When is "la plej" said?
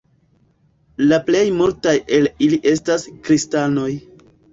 1.11-1.41